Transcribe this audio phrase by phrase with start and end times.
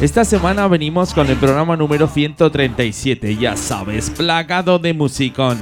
[0.00, 5.58] Esta semana venimos con el programa número 137, ya sabes, plagado de musicón,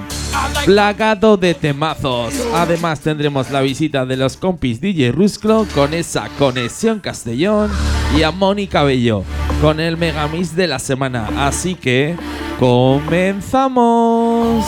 [0.66, 2.34] plagado de temazos.
[2.52, 7.70] Además tendremos la visita de los compis DJ Rusclo con esa conexión Castellón
[8.14, 9.24] y a Mónica Bello
[9.62, 11.30] con el megamix de la semana.
[11.38, 12.14] Así que
[12.58, 14.66] comenzamos.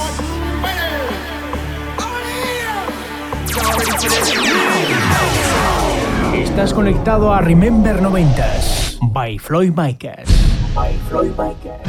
[6.35, 10.29] Estás conectado a Remember 90s by Floyd Micas.
[10.75, 11.81] By Floyd Micas.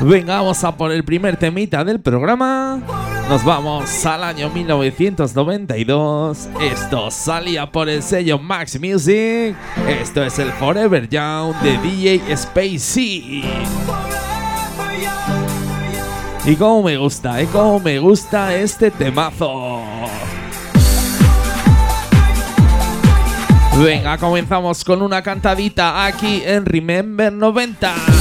[0.00, 2.80] Venga, vamos a por el primer temita del programa.
[3.28, 6.48] Nos vamos al año 1992.
[6.60, 9.54] Esto salía por el sello Max Music.
[9.86, 13.44] Esto es el Forever Young de DJ Spacey.
[16.46, 17.48] Y cómo me gusta, ¿eh?
[17.52, 19.69] Cómo me gusta este temazo.
[23.82, 28.19] Venga, comenzamos con una cantadita aquí en Remember 90.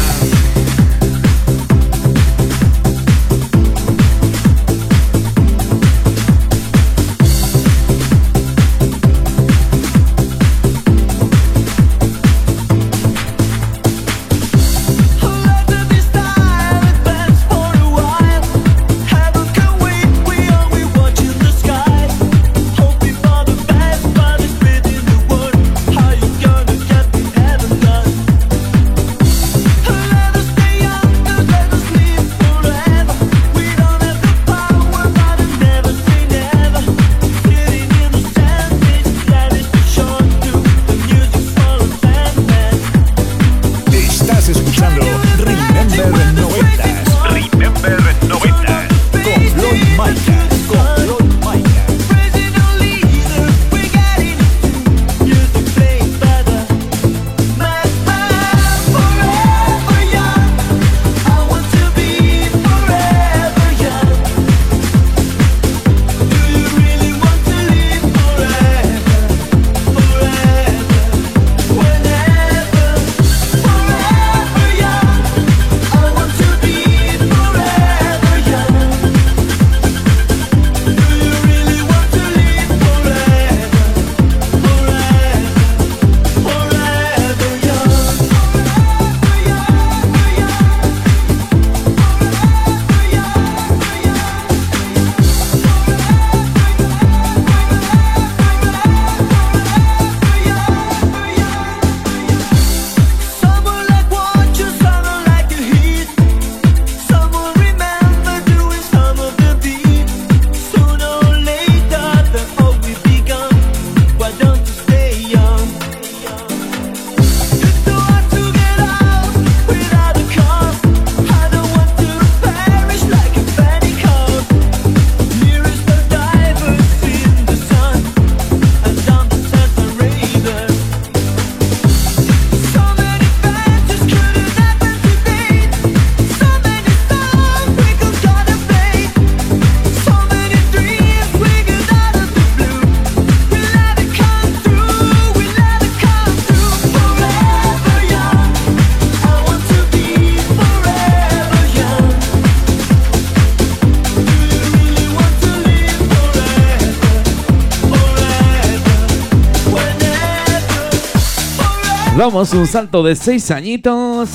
[162.30, 164.30] Damos un salto de 6 añitos.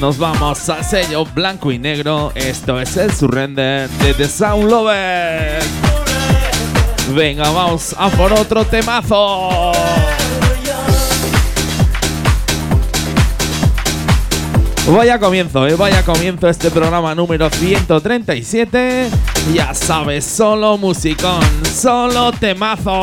[0.00, 2.32] Nos vamos al sello blanco y negro.
[2.34, 5.66] Esto es el surrender de The Sound Lovers.
[7.14, 9.72] Venga, vamos a por otro temazo.
[14.88, 15.74] Vaya comienzo, ¿eh?
[15.74, 19.10] Vaya comienzo este programa número 137.
[19.52, 23.02] Ya sabes, solo musicón, solo temazo.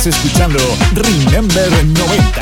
[0.00, 0.58] Estás escuchando
[0.94, 2.40] Remember 90.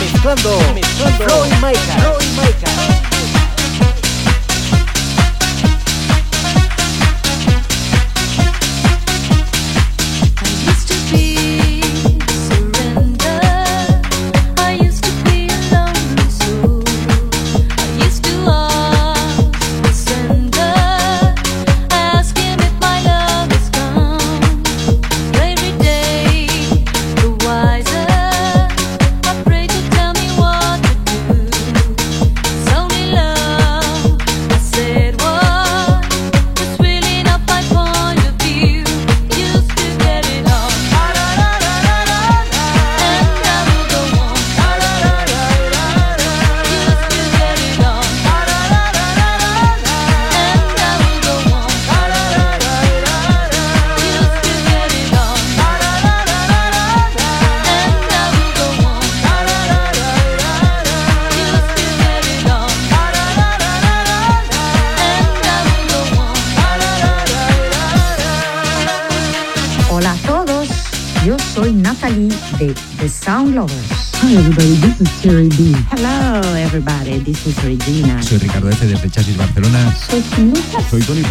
[0.00, 1.24] Mezclando, mezclando.
[1.26, 3.13] Floyd Micah.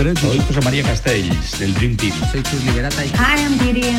[0.03, 0.19] Pérez.
[0.19, 2.13] Soy José María Castells, del Dream Team.
[2.31, 3.03] Soy Chus Liberata.
[3.03, 3.93] Hi, I'm Gideon.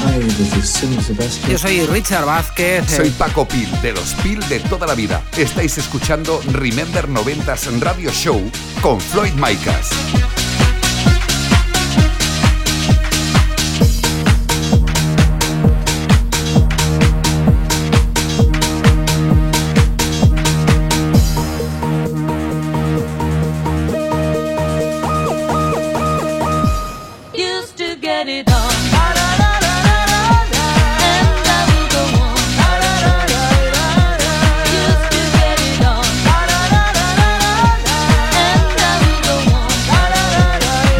[1.48, 2.84] Yo soy Richard Vázquez.
[2.90, 5.22] Soy Paco Pil, de los Pil de toda la vida.
[5.36, 10.03] Estáis escuchando Remember 90s Radio Show con Floyd Micas.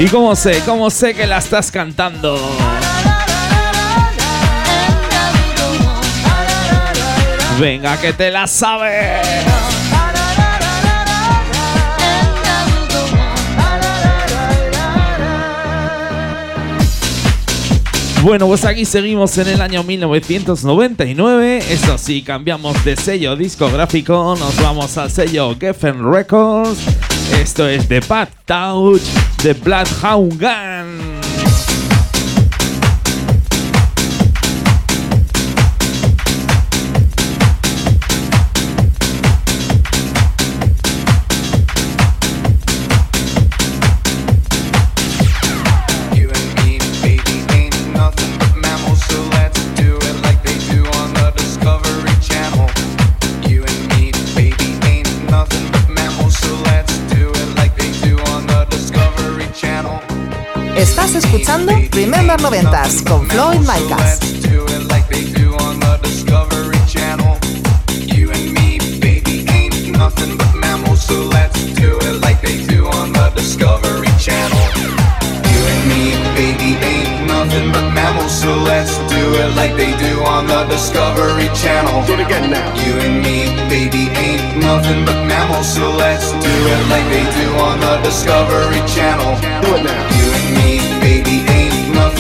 [0.05, 0.61] ¿Y cómo sé?
[0.67, 2.39] ¿Cómo sé que la estás cantando?
[7.59, 9.27] Venga, que te la sabes.
[18.21, 21.65] Bueno, pues aquí seguimos en el año 1999.
[21.71, 24.37] Eso sí, cambiamos de sello discográfico.
[24.39, 26.79] Nos vamos al sello Geffen Records.
[27.41, 29.01] Esto es The Bad Touch
[29.45, 31.14] de Bloodhound Gun.
[60.77, 64.19] Estás escuchando Remember 90s con Floyd Micas.
[64.21, 67.39] Let's do it like they do on the Discovery Channel.
[68.07, 72.87] You and me, baby, ain't nothing but mammals, so let's do it like they do
[72.89, 74.59] on the Discovery Channel.
[75.47, 80.23] You and me, baby, ain't nothing but mammals, so let's do it like they do
[80.25, 82.05] on the Discovery Channel.
[82.07, 82.75] Do it again now.
[82.85, 87.55] You and me, baby, ain't nothing but mammals, so let's do it like they do
[87.63, 89.39] on the Discovery Channel.
[89.63, 90.03] Do it now.
[90.19, 90.54] You and me, baby, ain't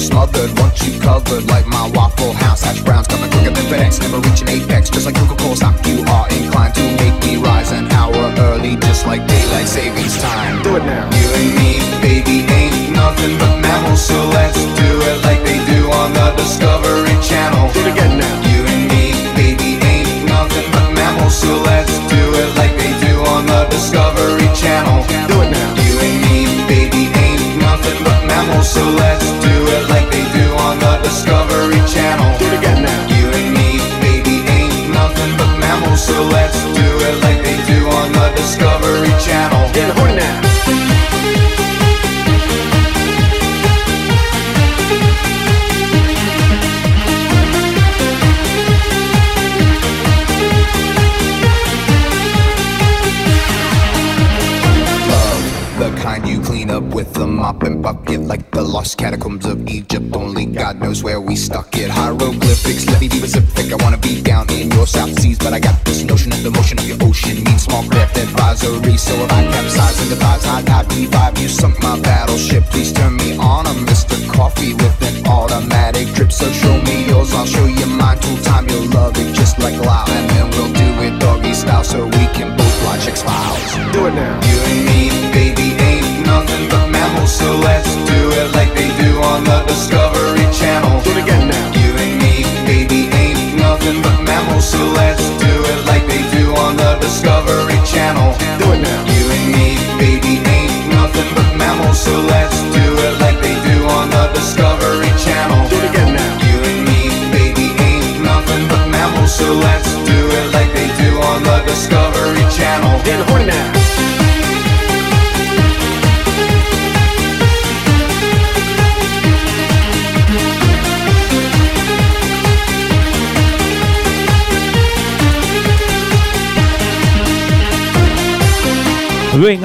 [0.00, 2.62] Smothered, want you covered like my Waffle House.
[2.62, 5.86] Hash browns coming quicker than FedEx, never reaching apex, just like Coca-Cola stock.
[5.86, 10.62] You are inclined to make me rise an hour early, just like daylight savings time.
[10.62, 11.04] Do it now.
[11.10, 11.79] You and me,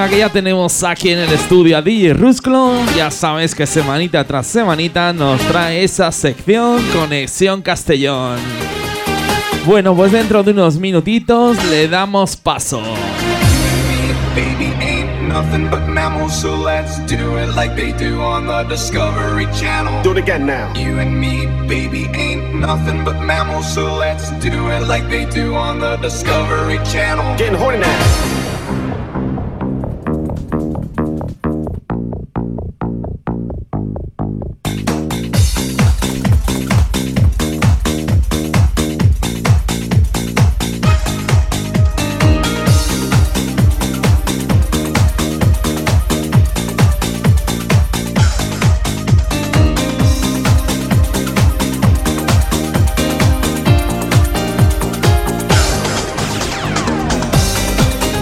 [0.06, 2.74] Venga, que ya tenemos aquí en el estudio a DJ Rusclo.
[2.96, 8.38] Ya sabes que semanita tras semanita nos trae esa sección Conexión Castellón.
[9.66, 12.84] Bueno, pues dentro de unos minutitos le damos paso.
[14.36, 19.48] baby ain't nothing but mammals, so let's do it like they do on the Discovery
[19.56, 20.04] Channel.
[20.04, 20.72] Do it again now.
[20.76, 25.56] You and me, baby, ain't nothing but mammals, so let's do it like they do
[25.56, 27.38] on the Discovery Channel.
[27.38, 28.45] Getting horny now.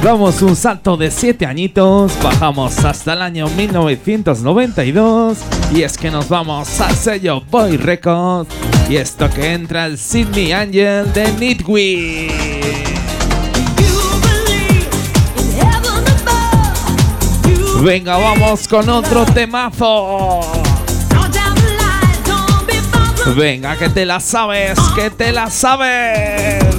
[0.04, 5.38] Damos un salto de 7 añitos, bajamos hasta el año 1992
[5.74, 8.54] y es que nos vamos al sello Boy Records
[8.90, 12.32] y esto que entra el Sydney Angel de Nitwit.
[17.82, 20.42] Venga, vamos con otro temazo.
[23.38, 26.73] Venga, que te la sabes, que te la sabes.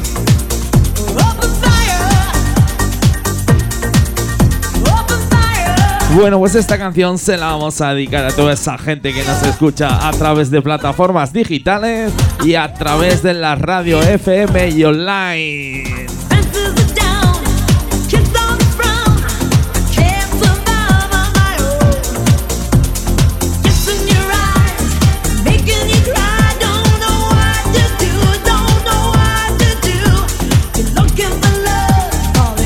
[6.14, 9.42] Bueno, pues esta canción se la vamos a dedicar a toda esa gente que nos
[9.42, 12.12] escucha a través de plataformas digitales
[12.44, 16.06] y a través de la radio FM y online.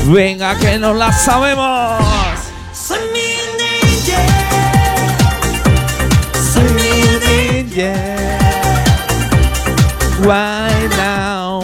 [0.05, 2.18] Venga, que no la sabemos.
[10.21, 11.61] Right now.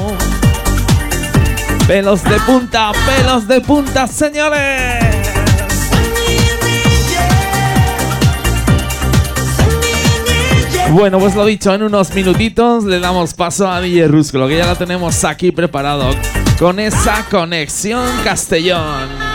[1.87, 5.15] Pelos de punta, pelos de punta, señores.
[10.91, 14.65] Bueno, pues lo dicho, en unos minutitos le damos paso a DJ Rusclo, que ya
[14.65, 16.09] lo tenemos aquí preparado
[16.57, 19.34] con esa conexión Castellón.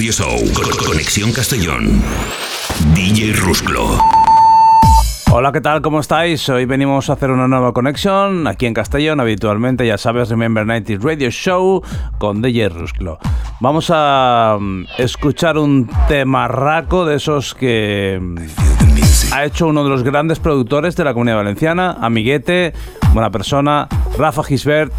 [0.00, 0.38] Radio Show.
[0.54, 2.02] Con- Conexión Castellón.
[2.94, 3.98] DJ Rusclo.
[5.30, 5.82] Hola, ¿qué tal?
[5.82, 6.48] ¿Cómo estáis?
[6.48, 10.94] Hoy venimos a hacer una nueva conexión aquí en Castellón, habitualmente, ya sabes, Remember 90
[11.06, 11.82] Radio Show
[12.16, 13.18] con DJ Rusclo.
[13.60, 20.02] Vamos a mm, escuchar un temarraco de esos que mm, ha hecho uno de los
[20.02, 22.72] grandes productores de la Comunidad Valenciana, amiguete,
[23.12, 24.94] buena persona, Rafa Gisbert.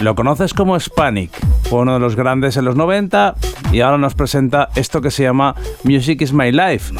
[0.00, 1.30] Lo conoces como Hispanic,
[1.68, 3.34] fue uno de los grandes en los 90
[3.70, 5.54] y ahora nos presenta esto que se llama
[5.84, 6.94] Music is My Life.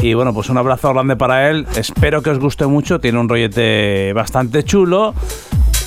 [0.00, 1.66] Y bueno, pues un abrazo grande para él.
[1.74, 3.00] Espero que os guste mucho.
[3.00, 5.14] Tiene un rollete bastante chulo.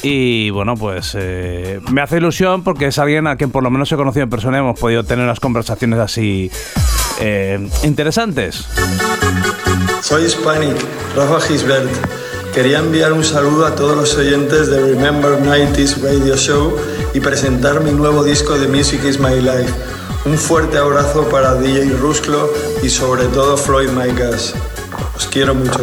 [0.04, 3.90] Y bueno, pues eh, me hace ilusión porque es alguien a quien por lo menos
[3.92, 6.52] he conocido en persona y hemos podido tener unas conversaciones así
[7.22, 8.68] eh, interesantes.
[10.02, 10.76] Soy Hispanic,
[11.16, 12.27] Rafa Gisbert.
[12.58, 16.76] Quería enviar un saludo a todos los oyentes de Remember 90s Radio Show
[17.14, 19.72] y presentar mi nuevo disco de Music is My Life.
[20.26, 24.56] Un fuerte abrazo para DJ Rusclo y sobre todo Floyd Micas.
[25.16, 25.82] Os quiero mucho.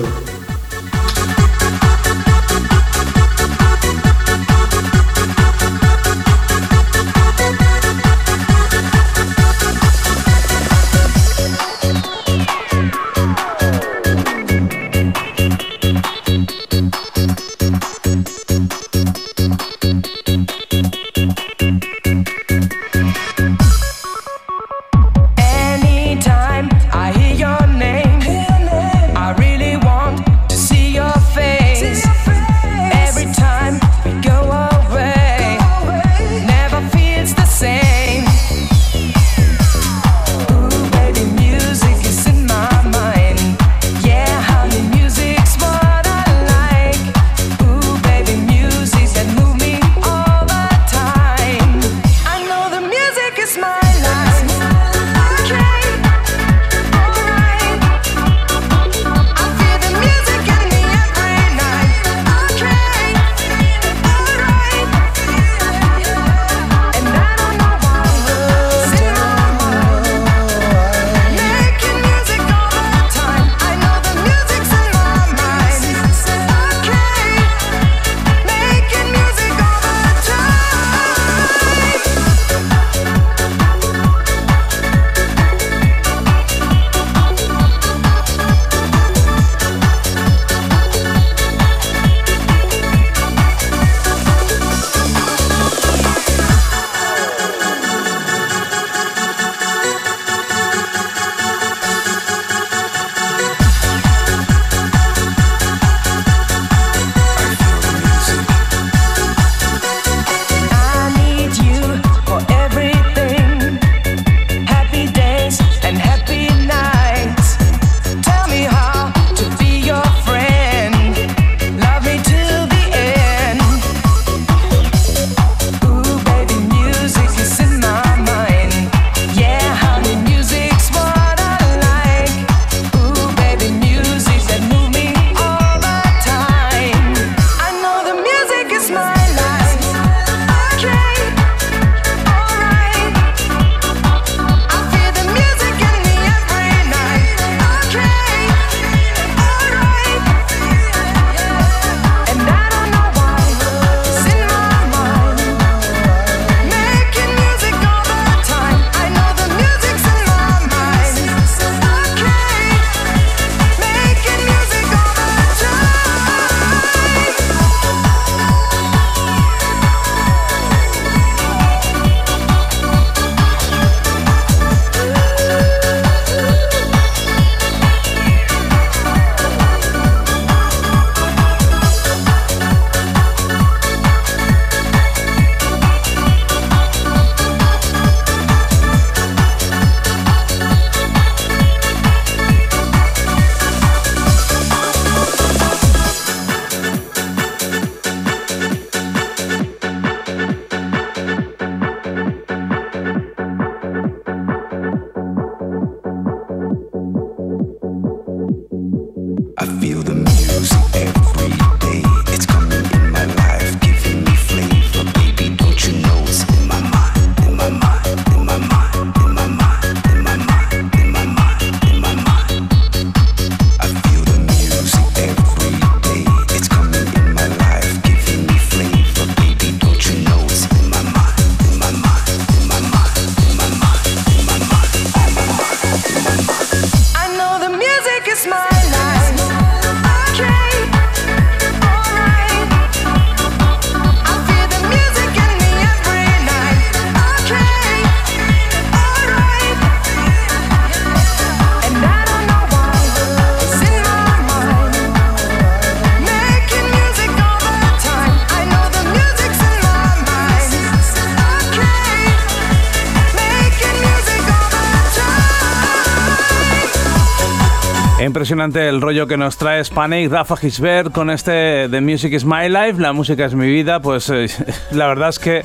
[268.24, 272.70] Impresionante el rollo que nos trae Spanic, Rafa Gisbert con este The Music is My
[272.70, 274.46] Life, la música es mi vida, pues eh,
[274.92, 275.62] la verdad es que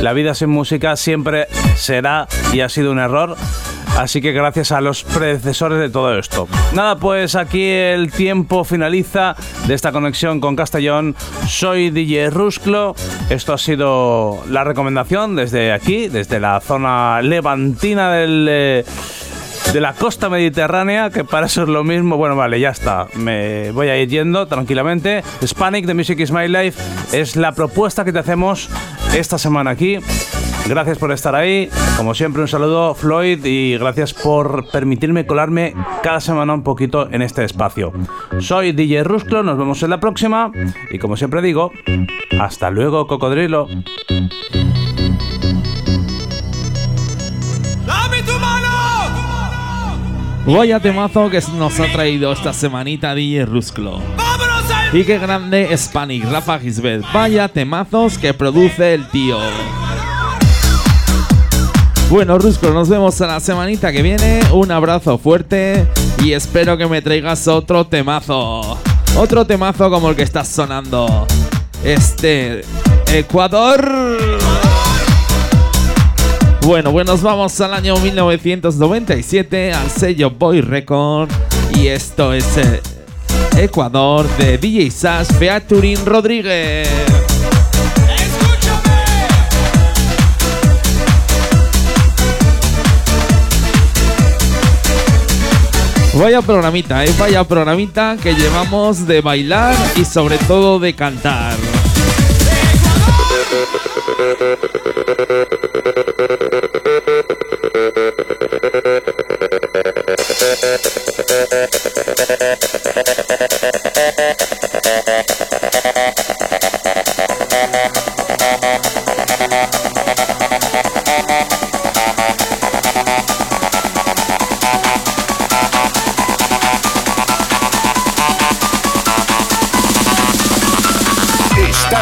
[0.00, 3.36] la vida sin música siempre será y ha sido un error.
[3.98, 6.46] Así que gracias a los predecesores de todo esto.
[6.74, 9.34] Nada, pues aquí el tiempo finaliza
[9.66, 11.16] de esta conexión con Castellón.
[11.48, 12.94] Soy DJ Rusclo.
[13.30, 18.46] Esto ha sido la recomendación desde aquí, desde la zona levantina del...
[18.48, 18.84] eh,
[19.72, 22.16] de la costa mediterránea, que para eso es lo mismo.
[22.16, 23.08] Bueno, vale, ya está.
[23.14, 25.22] Me voy a ir yendo tranquilamente.
[25.40, 28.68] Hispanic de Music is My Life es la propuesta que te hacemos
[29.14, 29.98] esta semana aquí.
[30.68, 31.68] Gracias por estar ahí.
[31.96, 37.22] Como siempre, un saludo, Floyd, y gracias por permitirme colarme cada semana un poquito en
[37.22, 37.92] este espacio.
[38.40, 40.50] Soy DJ Rusclo, nos vemos en la próxima.
[40.90, 41.70] Y como siempre digo,
[42.40, 43.68] hasta luego, cocodrilo.
[50.46, 54.00] Vaya temazo que nos ha traído esta semanita DJ Rusclo.
[54.92, 57.04] Y qué grande es Panic, Rafa Gisbert.
[57.12, 59.38] Vaya temazos que produce el tío.
[62.08, 64.40] Bueno, Rusclo, nos vemos a la semanita que viene.
[64.52, 65.84] Un abrazo fuerte
[66.22, 68.78] y espero que me traigas otro temazo.
[69.16, 71.26] Otro temazo como el que estás sonando.
[71.82, 72.62] Este.
[73.12, 74.45] Ecuador.
[76.66, 81.30] Bueno, pues nos vamos al año 1997 al sello Boy Record
[81.72, 82.82] y esto es eh,
[83.56, 86.88] Ecuador de DJ Sash featuring Rodríguez.
[96.14, 101.54] Vaya programita, eh, vaya programita que llevamos de bailar y sobre todo de cantar.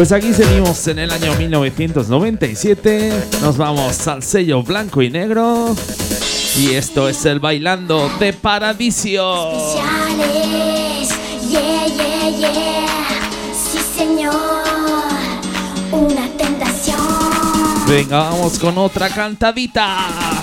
[0.00, 3.12] Pues aquí seguimos en el año 1997.
[3.42, 5.76] Nos vamos al sello blanco y negro.
[6.56, 9.52] Y esto es el bailando de Paradiso.
[9.52, 11.10] especiales.
[11.50, 13.30] Yeah, yeah, yeah.
[13.52, 14.34] Sí, señor.
[15.92, 16.96] Una tentación.
[17.86, 20.39] Venga, vamos con otra cantadita.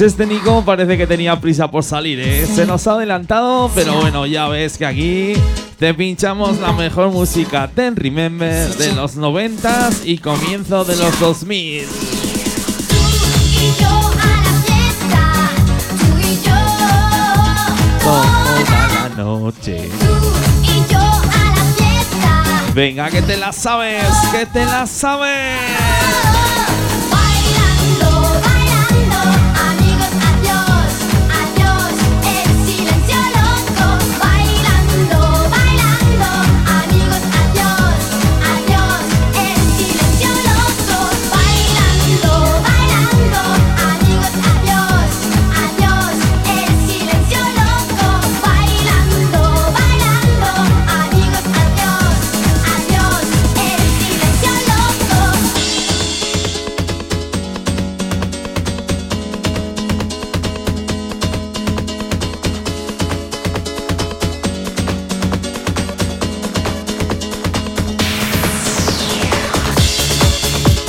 [0.00, 2.46] Pues este Nico parece que tenía prisa por salir, ¿eh?
[2.46, 5.34] Se nos ha adelantado, pero bueno, ya ves que aquí
[5.78, 11.60] te pinchamos la mejor música Ten Remember de los 90s y comienzo de los 2000.
[11.60, 11.86] Y
[13.78, 15.50] yo a la fiesta.
[15.98, 16.56] Tú y yo.
[18.02, 19.90] Toda la noche.
[22.74, 25.99] Venga, que te la sabes, que te la sabes.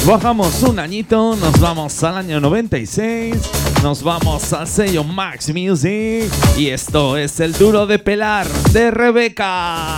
[0.06, 3.36] Bajamos un añito, nos vamos al año 96,
[3.84, 9.98] nos vamos al sello Max Music y esto es el duro de pelar de Rebeca.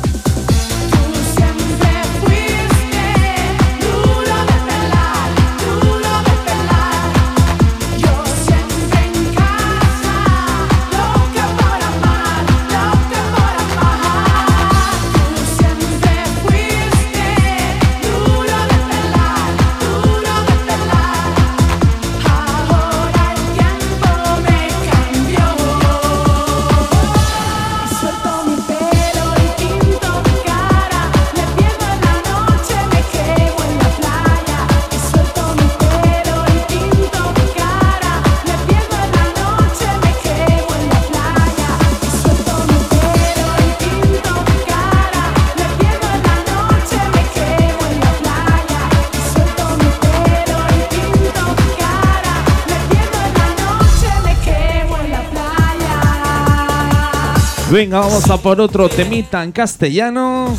[57.71, 60.53] Venga, vamos a por otro temita en castellano.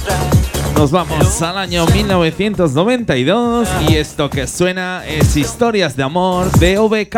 [0.75, 7.16] Nos vamos al año 1992 y esto que suena es Historias de Amor de OBK.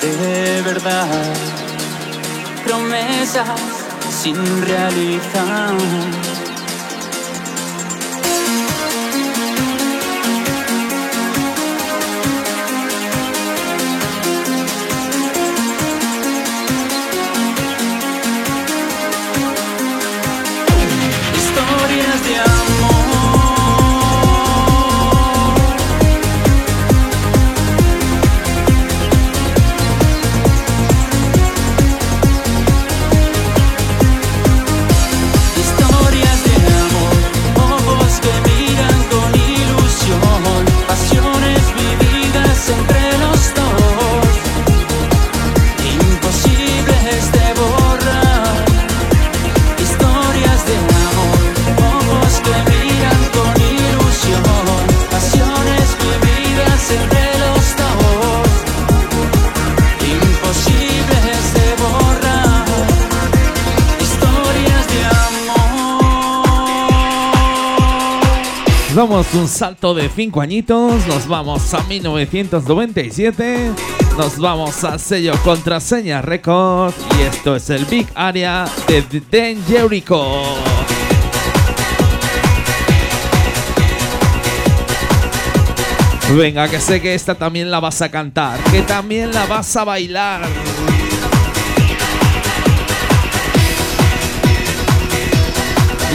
[0.00, 1.06] de verdad,
[2.64, 3.60] promesas
[4.10, 6.29] sin realizar.
[69.34, 73.70] un salto de 5 añitos, nos vamos a 1997,
[74.16, 80.42] nos vamos a sello Contraseña Records y esto es el Big Area de Dan Jericho.
[86.34, 89.84] Venga, que sé que esta también la vas a cantar, que también la vas a
[89.84, 90.48] bailar.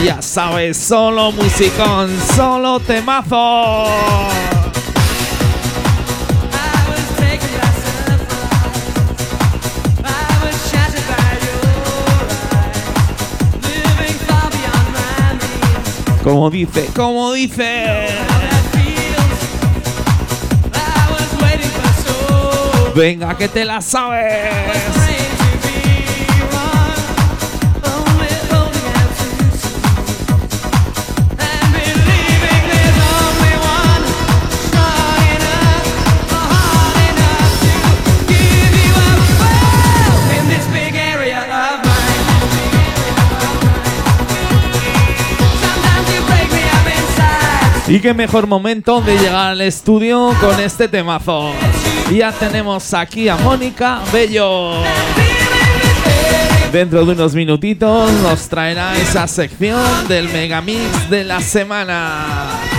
[0.04, 3.86] Ya sabes, solo musicón, solo temazo.
[16.22, 18.08] Como dice, como dice.
[22.96, 25.45] Venga, que te la sabes.
[47.88, 51.52] Y qué mejor momento de llegar al estudio con este temazo.
[52.12, 54.72] Ya tenemos aquí a Mónica Bello.
[56.72, 62.75] Dentro de unos minutitos nos traerá esa sección del Megamix de la semana.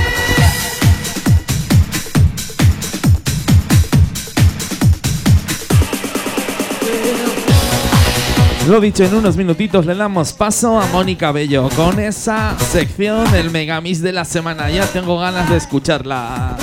[8.68, 13.50] Lo dicho, en unos minutitos le damos paso a Mónica Bello con esa sección del
[13.50, 14.70] Megamix de la semana.
[14.70, 16.58] Ya tengo ganas de escucharla.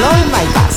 [0.00, 0.69] Floyd Mypass.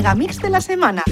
[0.00, 1.02] Megamix de la semana.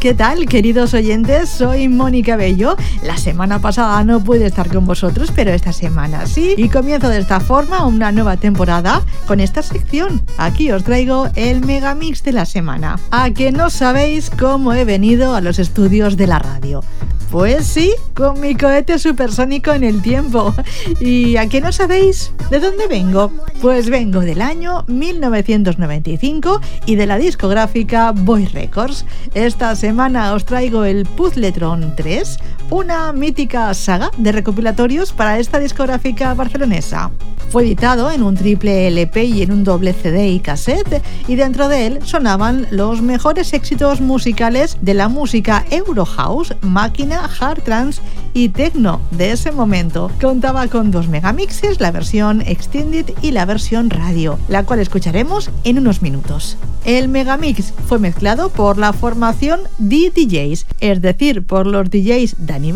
[0.00, 1.48] ¿Qué tal queridos oyentes?
[1.48, 2.76] Soy Mónica Bello.
[3.02, 6.54] La semana pasada no pude estar con vosotros, pero esta semana sí.
[6.56, 10.22] Y comienzo de esta forma una nueva temporada con esta sección.
[10.36, 12.98] Aquí os traigo el megamix de la semana.
[13.10, 16.84] A que no sabéis cómo he venido a los estudios de la radio.
[17.30, 20.54] Pues sí, con mi cohete supersónico en el tiempo.
[20.98, 23.30] ¿Y a qué no sabéis de dónde vengo?
[23.60, 29.04] Pues vengo del año 1995 y de la discográfica Boy Records.
[29.34, 29.87] Esta semana
[30.34, 32.38] os traigo el Puzzletron 3,
[32.70, 37.10] una mítica saga de recopilatorios para esta discográfica barcelonesa.
[37.50, 41.68] Fue editado en un triple LP y en un doble CD y cassette, y dentro
[41.68, 48.02] de él sonaban los mejores éxitos musicales de la música Eurohouse, máquina, hard trance
[48.34, 50.10] y techno de ese momento.
[50.20, 55.78] Contaba con dos megamixes, la versión extended y la versión radio, la cual escucharemos en
[55.78, 56.58] unos minutos.
[56.84, 62.72] El megamix fue mezclado por la formación D-DJs, es decir, por los DJs Dani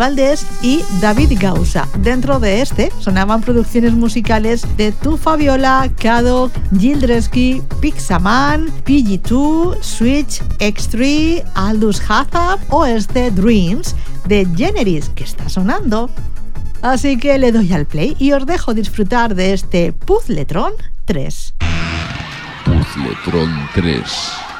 [0.63, 1.89] y David Gausa.
[1.99, 11.43] Dentro de este sonaban producciones musicales de Tu Fabiola, Kadok, Gildresky, Pixaman, PG2, Switch, X3,
[11.55, 16.09] Aldous Hazard o este Dreams de Generis que está sonando.
[16.81, 20.75] Así que le doy al play y os dejo disfrutar de este Puzzletron
[21.07, 21.55] 3.
[22.65, 24.52] Puzzletron 3.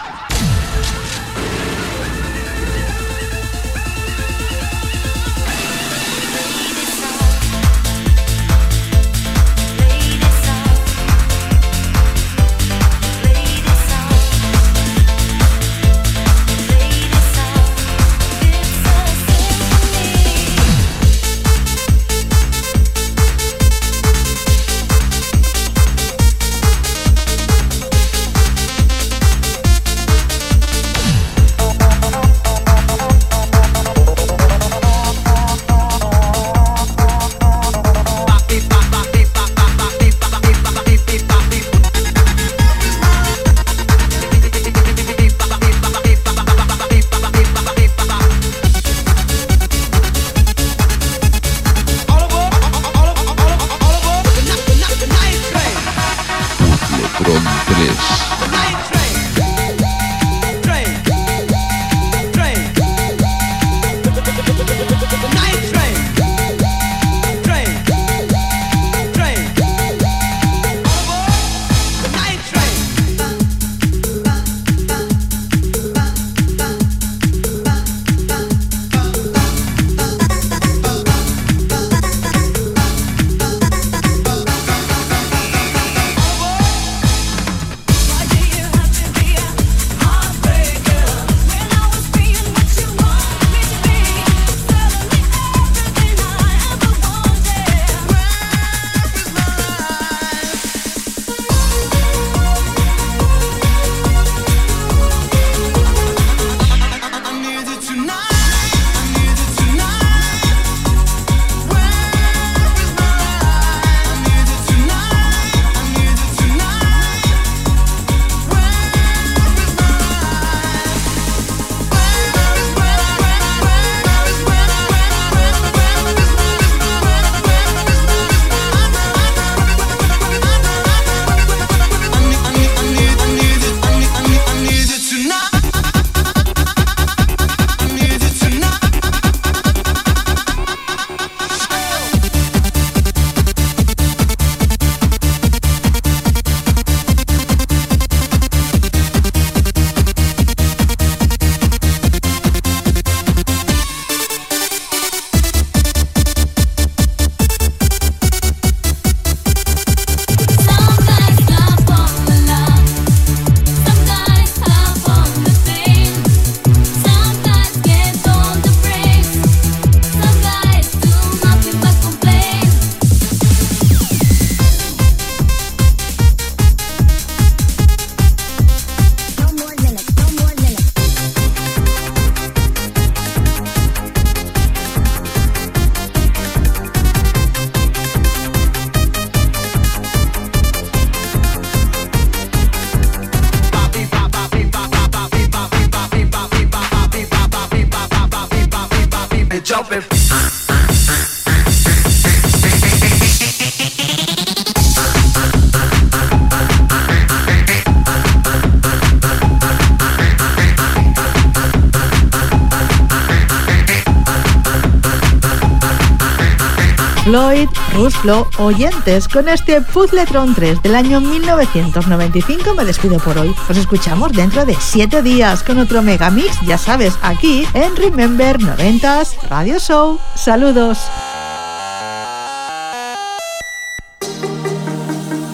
[217.25, 223.55] Floyd, Ruslo, oyentes, con este Puzzletron 3 del año 1995 me despido por hoy.
[223.69, 229.37] Os escuchamos dentro de 7 días con otro megamix, ya sabes, aquí en Remember 90s
[229.49, 230.19] Radio Show.
[230.35, 230.99] Saludos.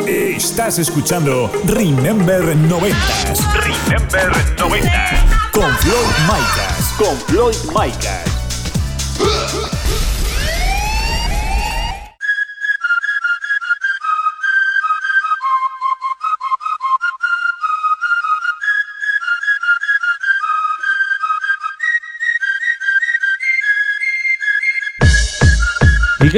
[0.06, 3.52] Estás escuchando Remember 90s.
[3.52, 5.50] Remember 90s.
[5.52, 5.96] Con Floyd
[6.26, 6.94] Micas.
[6.96, 8.37] Con Floyd Micas.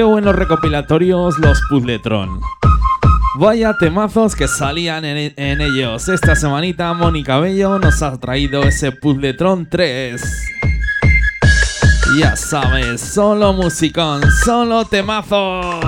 [0.00, 2.40] Qué buenos recopilatorios los Puzzletron.
[3.38, 6.08] Vaya temazos que salían en, en ellos.
[6.08, 10.22] Esta semanita Mónica Bello nos ha traído ese Puzzletron 3.
[12.18, 15.84] Ya sabes, solo musicón, solo temazos.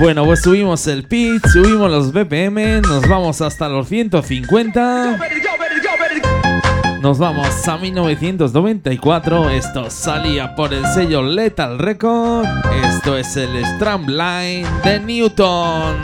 [0.00, 5.20] Bueno, pues subimos el pitch, subimos los BPM, nos vamos hasta los 150.
[7.02, 9.50] Nos vamos a 1994.
[9.50, 12.46] Esto salía por el sello Lethal Record.
[12.84, 15.96] Esto es el Strandline de Newton.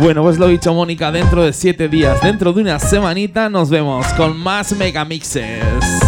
[0.00, 4.04] Bueno, pues lo dicho, Mónica, dentro de 7 días, dentro de una semanita, nos vemos
[4.14, 6.01] con más megamixes.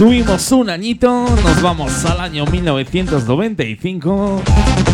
[0.00, 4.42] Subimos un añito, nos vamos al año 1995,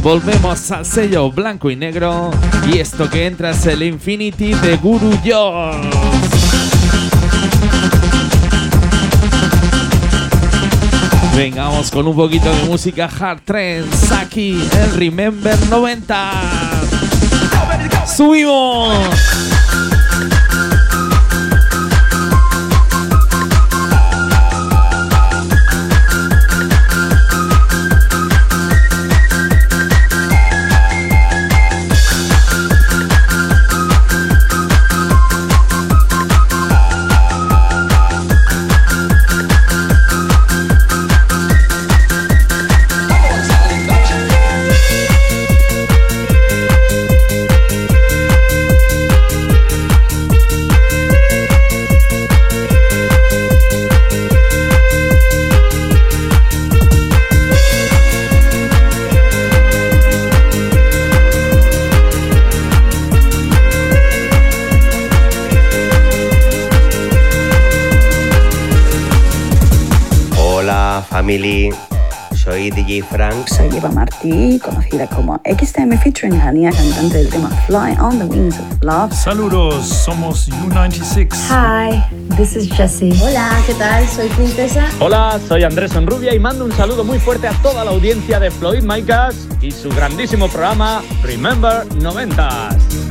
[0.02, 2.32] volvemos al sello blanco y negro
[2.66, 5.94] y esto que entra es el Infinity de Guru Jones.
[11.36, 16.32] Venga, vamos con un poquito de música hard trance aquí en Remember 90.
[18.08, 19.55] ¡Subimos!
[71.36, 71.70] Family.
[72.34, 73.48] Soy DJ Frank.
[73.48, 78.58] Soy Eva Martí, conocida como XTM featuring Hania, cantante del tema Fly on the Wings
[78.58, 79.12] of Love.
[79.12, 81.28] Saludos, somos U96.
[81.50, 82.04] Hi,
[82.36, 83.12] this is Jessie.
[83.20, 84.06] Hola, ¿qué tal?
[84.06, 84.86] Soy Princesa.
[85.00, 88.50] Hola, soy Andrés Enrubia y mando un saludo muy fuerte a toda la audiencia de
[88.50, 93.05] Floyd Micas y su grandísimo programa Remember 90s.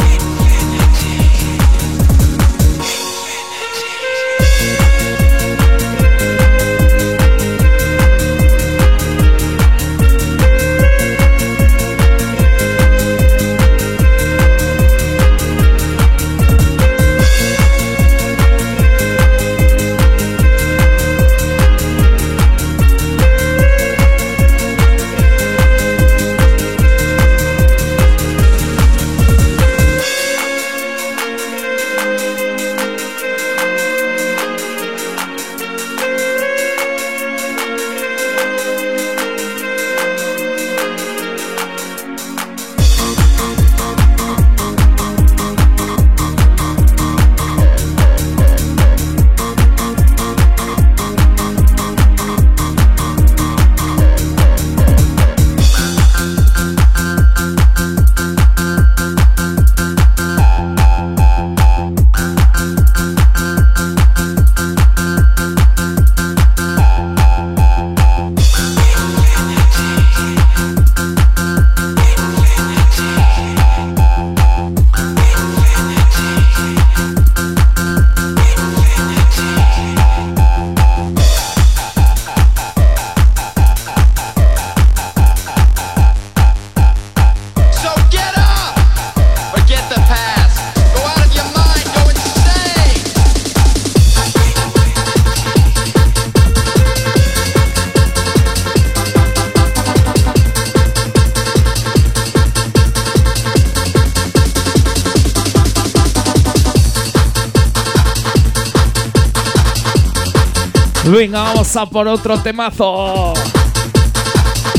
[111.26, 113.34] Venga, vamos a por otro temazo.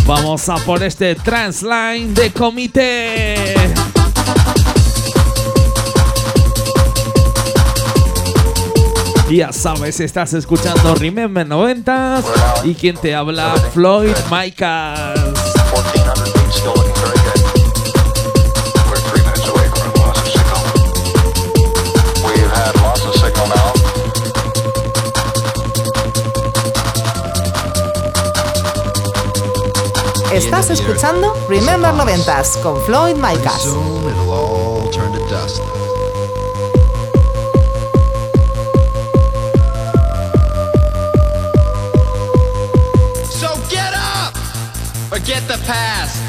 [0.07, 3.57] Vamos a por este Transline de comité.
[9.29, 12.23] Ya sabes, estás escuchando Remember 90
[12.63, 15.16] y quien te habla, Floyd Micas.
[30.37, 33.63] Estás escuchando Remember 90s con Floyd Micas.
[43.31, 44.37] So get up!
[45.09, 46.26] Forget the past.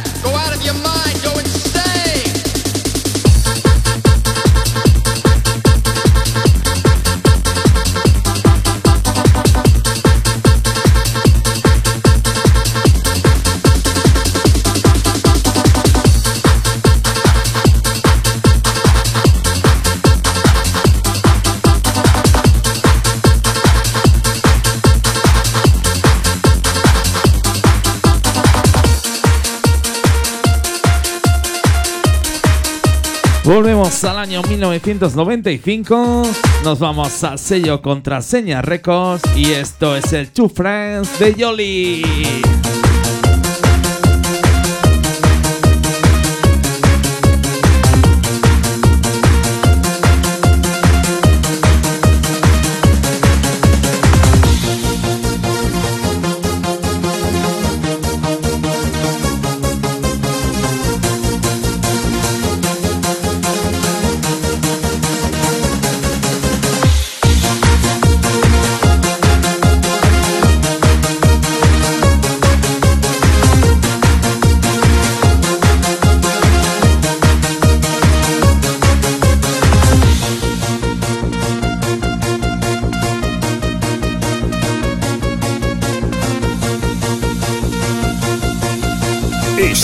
[34.03, 36.23] Al año 1995.
[36.63, 39.23] Nos vamos al sello Contraseña Records.
[39.35, 42.46] Y esto es el Two Friends de Yoli.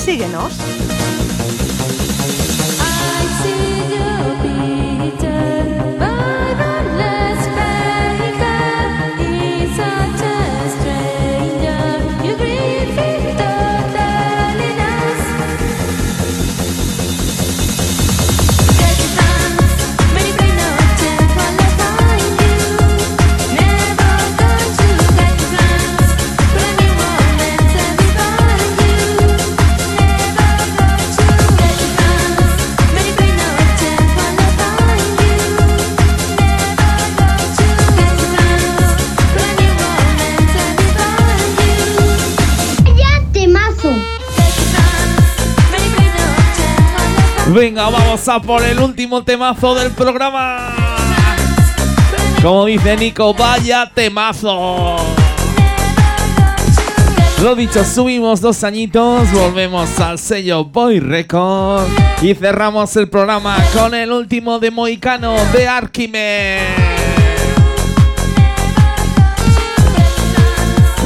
[0.00, 0.79] Síguenos.
[47.70, 50.74] Venga, vamos a por el último temazo del programa.
[52.42, 54.96] Como dice Nico, vaya temazo.
[57.40, 61.86] Lo dicho, subimos dos añitos, volvemos al sello Boy Record
[62.20, 66.99] y cerramos el programa con el último de Moicano de Arquimedes.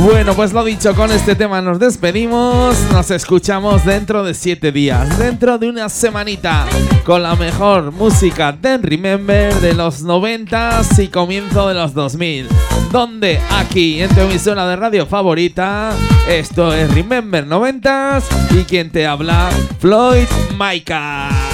[0.05, 2.78] Bueno, pues lo dicho, con este tema nos despedimos.
[2.92, 6.66] Nos escuchamos dentro de siete días, dentro de una semanita,
[7.07, 12.48] con la mejor música de Remember de los 90 y comienzo de los 2000.
[12.92, 15.92] Donde aquí, en tu emisora de radio favorita,
[16.28, 19.48] esto es Remember 90 y quien te habla,
[19.80, 20.26] Floyd
[20.59, 21.53] Micah.